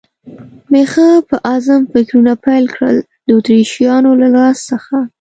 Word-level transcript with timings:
مې 0.71 0.83
ښه 0.91 1.07
په 1.27 1.35
عزم 1.53 1.81
فکرونه 1.93 2.31
پیل 2.45 2.65
کړل، 2.75 2.97
د 3.25 3.27
اتریشیانو 3.37 4.11
له 4.21 4.27
راز 4.35 4.57
څخه. 4.69 4.97